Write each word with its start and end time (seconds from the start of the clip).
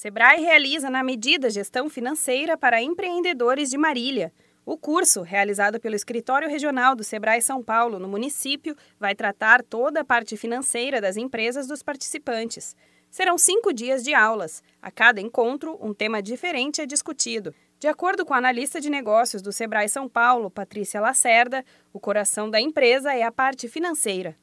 Sebrae 0.00 0.40
realiza 0.40 0.88
na 0.88 1.02
medida 1.02 1.50
gestão 1.50 1.86
financeira 1.90 2.56
para 2.56 2.80
empreendedores 2.80 3.68
de 3.68 3.76
Marília. 3.76 4.32
O 4.64 4.74
curso, 4.74 5.20
realizado 5.20 5.78
pelo 5.78 5.94
Escritório 5.94 6.48
Regional 6.48 6.96
do 6.96 7.04
Sebrae 7.04 7.42
São 7.42 7.62
Paulo 7.62 7.98
no 7.98 8.08
município, 8.08 8.74
vai 8.98 9.14
tratar 9.14 9.62
toda 9.62 10.00
a 10.00 10.04
parte 10.04 10.38
financeira 10.38 11.02
das 11.02 11.18
empresas 11.18 11.66
dos 11.66 11.82
participantes. 11.82 12.74
Serão 13.10 13.36
cinco 13.36 13.74
dias 13.74 14.02
de 14.02 14.14
aulas. 14.14 14.62
A 14.80 14.90
cada 14.90 15.20
encontro, 15.20 15.78
um 15.82 15.92
tema 15.92 16.22
diferente 16.22 16.80
é 16.80 16.86
discutido. 16.86 17.54
De 17.78 17.86
acordo 17.86 18.24
com 18.24 18.32
a 18.32 18.38
analista 18.38 18.80
de 18.80 18.88
negócios 18.88 19.42
do 19.42 19.52
Sebrae 19.52 19.86
São 19.86 20.08
Paulo, 20.08 20.50
Patrícia 20.50 20.98
Lacerda, 20.98 21.62
o 21.92 22.00
coração 22.00 22.48
da 22.48 22.58
empresa 22.58 23.12
é 23.12 23.22
a 23.22 23.30
parte 23.30 23.68
financeira 23.68 24.34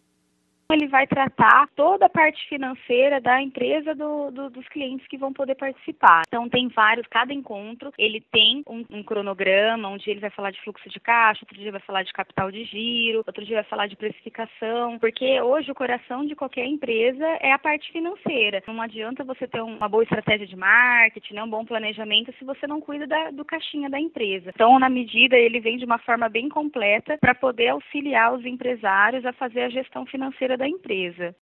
ele 0.73 0.87
vai 0.87 1.07
tratar 1.07 1.67
toda 1.75 2.05
a 2.05 2.09
parte 2.09 2.47
financeira 2.47 3.21
da 3.21 3.41
empresa 3.41 3.95
do, 3.95 4.31
do, 4.31 4.49
dos 4.49 4.67
clientes 4.67 5.07
que 5.07 5.17
vão 5.17 5.31
poder 5.31 5.55
participar. 5.55 6.23
Então 6.27 6.49
tem 6.49 6.67
vários, 6.67 7.07
cada 7.07 7.33
encontro 7.33 7.91
ele 7.97 8.21
tem 8.31 8.63
um, 8.67 8.83
um, 8.89 9.03
cronograma, 9.03 9.89
onde 9.89 10.09
ele 10.09 10.19
vai 10.19 10.29
falar 10.29 10.51
de 10.51 10.61
fluxo 10.61 10.89
de 10.89 10.99
caixa, 10.99 11.43
outro 11.43 11.57
dia 11.57 11.71
vai 11.71 11.81
falar 11.81 12.03
de 12.03 12.11
capital 12.11 12.51
de 12.51 12.63
giro, 12.65 13.23
outro 13.25 13.45
dia 13.45 13.57
vai 13.57 13.63
falar 13.63 13.87
de 13.87 13.95
precificação, 13.95 14.99
porque 14.99 15.41
hoje 15.41 15.71
o 15.71 15.75
coração 15.75 16.25
de 16.25 16.35
qualquer 16.35 16.65
empresa 16.65 17.25
é 17.39 17.51
a 17.51 17.59
parte 17.59 17.91
financeira. 17.91 18.61
Não 18.67 18.81
adianta 18.81 19.23
você 19.23 19.47
ter 19.47 19.61
uma 19.61 19.87
boa 19.87 20.03
estratégia 20.03 20.45
de 20.45 20.55
marketing, 20.55 21.35
né, 21.35 21.43
um 21.43 21.49
bom 21.49 21.65
planejamento 21.65 22.33
se 22.37 22.43
você 22.43 22.67
não 22.67 22.81
cuida 22.81 23.07
da, 23.07 23.31
do 23.31 23.45
caixinha 23.45 23.89
da 23.89 23.99
empresa. 23.99 24.51
Então, 24.53 24.77
na 24.79 24.89
medida, 24.89 25.37
ele 25.37 25.59
vem 25.59 25.77
de 25.77 25.85
uma 25.85 25.97
forma 25.99 26.27
bem 26.27 26.49
completa 26.49 27.17
para 27.19 27.33
poder 27.33 27.69
auxiliar 27.69 28.33
os 28.33 28.45
empresários 28.45 29.25
a 29.25 29.33
fazer 29.33 29.61
a 29.61 29.69
gestão 29.69 30.05
financeira 30.05 30.56
da 30.57 30.67
empresa. 30.67 31.35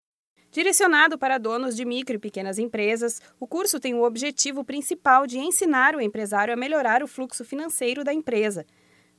Direcionado 0.51 1.19
para 1.19 1.39
donos 1.39 1.75
de 1.75 1.85
micro 1.85 2.15
e 2.15 2.19
pequenas 2.19 2.59
empresas, 2.59 3.21
o 3.41 3.47
curso 3.47 3.81
tem 3.81 3.95
o 3.95 4.05
objetivo 4.05 4.65
principal 4.65 5.27
de 5.27 5.39
ensinar 5.39 5.97
o 5.97 6.01
empresário 6.01 6.55
a 6.55 6.57
melhorar 6.57 7.03
o 7.03 7.09
fluxo 7.09 7.45
financeiro 7.45 8.05
da 8.05 8.15
empresa. 8.15 8.65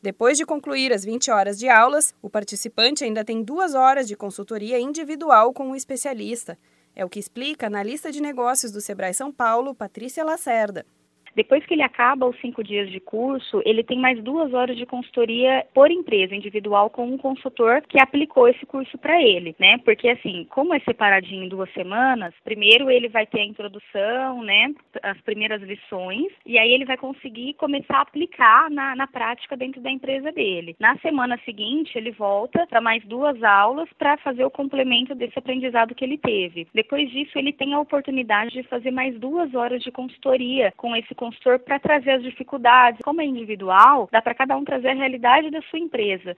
Depois 0.02 0.38
de 0.38 0.46
concluir 0.46 0.94
as 0.94 1.04
20 1.04 1.32
horas 1.32 1.58
de 1.58 1.68
aulas, 1.68 2.14
o 2.22 2.30
participante 2.30 3.04
ainda 3.04 3.26
tem 3.26 3.44
duas 3.44 3.74
horas 3.74 4.08
de 4.08 4.16
consultoria 4.16 4.80
individual 4.80 5.52
com 5.52 5.72
o 5.72 5.76
especialista. 5.76 6.58
É 6.96 7.04
o 7.04 7.10
que 7.10 7.20
explica 7.20 7.66
a 7.66 7.68
analista 7.68 8.12
de 8.12 8.22
negócios 8.22 8.72
do 8.72 8.80
Sebrae 8.80 9.14
São 9.14 9.32
Paulo, 9.32 9.76
Patrícia 9.76 10.24
Lacerda. 10.24 10.86
Depois 11.36 11.66
que 11.66 11.74
ele 11.74 11.84
acaba 11.84 12.26
os 12.26 12.40
cinco 12.40 12.64
dias 12.64 12.90
de 12.90 13.00
curso, 13.00 13.62
ele 13.66 13.84
tem 13.84 14.00
mais 14.00 14.22
duas 14.24 14.54
horas 14.54 14.78
de 14.78 14.86
consultoria 14.86 15.66
por 15.74 15.92
empresa, 15.92 16.36
individual, 16.36 16.90
com 16.90 17.06
um 17.06 17.18
consultor 17.18 17.82
que 17.88 18.00
aplicou 18.00 18.48
esse 18.48 18.66
curso 18.66 18.98
para 18.98 19.22
ele, 19.22 19.56
né? 19.60 19.78
Porque 19.80 20.08
assim, 20.08 20.46
como 20.50 20.74
é 20.74 20.80
separadinho 20.80 21.44
em 21.44 21.50
duas 21.50 21.72
semanas, 21.74 22.34
primeiro 22.44 22.90
ele 22.90 23.10
vai 23.10 23.26
ter 23.26 23.42
a 23.42 23.46
introdução, 23.46 24.42
né? 24.44 24.74
As 25.04 25.20
primeiras 25.22 25.62
lições, 25.62 26.32
e 26.46 26.58
aí 26.58 26.72
ele 26.72 26.86
vai 26.86 26.98
conseguir 26.98 27.54
começar 27.56 27.98
a 27.98 28.02
aplicar 28.02 28.70
na, 28.70 28.96
na 28.96 29.08
prática 29.08 29.58
dentro 29.58 29.82
da 29.82 29.92
empresa 29.92 30.32
dele. 30.32 30.76
Na 30.80 30.98
semana 31.00 31.40
seguinte, 31.44 31.98
ele 31.98 32.12
volta 32.12 32.66
para 32.68 32.80
mais 32.80 33.04
duas 33.06 33.42
aulas 33.44 33.90
para 33.98 34.18
fazer 34.18 34.46
o 34.46 34.52
complemento 34.52 35.14
desse 35.14 35.38
aprendizado 35.38 35.96
que 35.96 36.06
ele 36.06 36.18
teve. 36.18 36.68
Depois 36.74 37.10
disso, 37.12 37.38
ele 37.38 37.52
tem 37.52 37.74
a 37.74 37.80
oportunidade 37.80 38.52
de 38.52 38.64
fazer 38.64 38.92
mais 38.92 39.18
duas 39.20 39.54
horas 39.54 39.84
de 39.84 39.92
consultoria 39.92 40.74
com 40.78 40.96
esse 40.96 41.14
consultor 41.26 41.60
para 41.60 41.80
trazer 41.80 42.12
as 42.12 42.24
dificuldades. 42.24 43.00
Como 43.04 43.22
é 43.22 43.26
individual, 43.26 44.08
dá 44.12 44.22
para 44.22 44.36
cada 44.36 44.56
um 44.56 44.64
trazer 44.64 44.90
a 44.90 44.94
realidade 44.94 45.50
da 45.50 45.62
sua 45.64 45.80
empresa. 45.80 46.36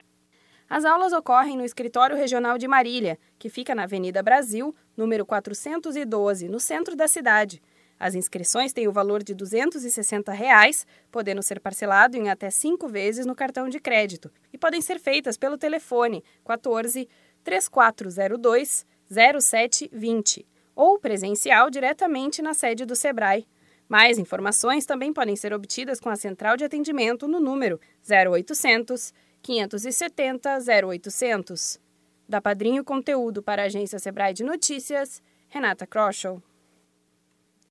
As 0.69 0.85
aulas 0.85 1.13
ocorrem 1.13 1.57
no 1.57 1.63
Escritório 1.63 2.15
Regional 2.15 2.57
de 2.57 2.67
Marília, 2.67 3.17
que 3.39 3.49
fica 3.49 3.73
na 3.73 3.83
Avenida 3.83 4.21
Brasil, 4.21 4.75
número 4.95 5.25
412, 5.25 6.47
no 6.47 6.59
centro 6.59 6.95
da 6.95 7.07
cidade. 7.07 7.61
As 7.99 8.15
inscrições 8.15 8.73
têm 8.73 8.87
o 8.87 8.91
valor 8.91 9.23
de 9.23 9.33
260 9.33 10.31
reais, 10.31 10.85
podendo 11.11 11.41
ser 11.41 11.59
parcelado 11.59 12.15
em 12.15 12.29
até 12.29 12.49
cinco 12.49 12.87
vezes 12.87 13.25
no 13.25 13.33
cartão 13.33 13.67
de 13.69 13.79
crédito 13.79 14.31
e 14.53 14.57
podem 14.57 14.81
ser 14.81 14.99
feitas 14.99 15.37
pelo 15.37 15.57
telefone 15.57 16.23
14 16.45 17.09
3402 17.43 18.85
0720 19.09 20.45
ou 20.75 20.99
presencial 20.99 21.71
diretamente 21.71 22.41
na 22.41 22.53
sede 22.53 22.85
do 22.85 22.95
Sebrae. 22.95 23.47
Mais 23.89 24.17
informações 24.17 24.85
também 24.85 25.13
podem 25.13 25.35
ser 25.35 25.53
obtidas 25.53 25.99
com 25.99 26.09
a 26.09 26.15
central 26.15 26.57
de 26.57 26.65
atendimento 26.65 27.27
no 27.27 27.39
número 27.39 27.79
0800 28.09 29.13
570 29.41 30.59
0800. 30.85 31.79
Da 32.27 32.41
Padrinho 32.41 32.83
Conteúdo 32.83 33.41
para 33.41 33.61
a 33.61 33.65
agência 33.65 33.99
Sebrae 33.99 34.33
de 34.33 34.43
Notícias, 34.43 35.21
Renata 35.47 35.87
Kroschel. 35.87 36.41